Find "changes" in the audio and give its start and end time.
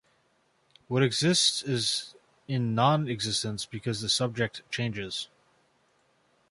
4.71-5.29